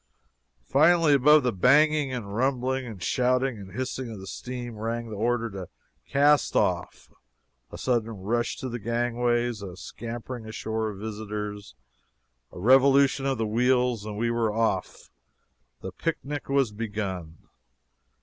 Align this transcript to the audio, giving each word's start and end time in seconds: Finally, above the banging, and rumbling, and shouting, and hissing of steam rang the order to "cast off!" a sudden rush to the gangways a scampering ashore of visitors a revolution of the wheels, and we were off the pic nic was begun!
Finally, 0.65 1.13
above 1.13 1.43
the 1.43 1.53
banging, 1.53 2.11
and 2.11 2.35
rumbling, 2.35 2.87
and 2.87 3.03
shouting, 3.03 3.59
and 3.59 3.73
hissing 3.73 4.09
of 4.09 4.27
steam 4.27 4.75
rang 4.75 5.11
the 5.11 5.15
order 5.15 5.47
to 5.47 5.69
"cast 6.09 6.55
off!" 6.55 7.11
a 7.71 7.77
sudden 7.77 8.09
rush 8.09 8.57
to 8.57 8.67
the 8.67 8.79
gangways 8.79 9.61
a 9.61 9.77
scampering 9.77 10.47
ashore 10.47 10.89
of 10.89 10.97
visitors 10.97 11.75
a 12.51 12.57
revolution 12.57 13.27
of 13.27 13.37
the 13.37 13.45
wheels, 13.45 14.03
and 14.03 14.17
we 14.17 14.31
were 14.31 14.51
off 14.51 15.11
the 15.81 15.91
pic 15.91 16.17
nic 16.23 16.49
was 16.49 16.71
begun! 16.71 17.37